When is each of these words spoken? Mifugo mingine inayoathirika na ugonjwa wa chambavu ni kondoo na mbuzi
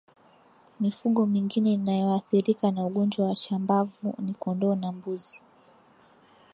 Mifugo 0.79 1.25
mingine 1.25 1.73
inayoathirika 1.73 2.71
na 2.71 2.85
ugonjwa 2.85 3.27
wa 3.27 3.35
chambavu 3.35 4.13
ni 4.19 4.33
kondoo 4.33 4.75
na 4.75 4.91
mbuzi 4.91 5.41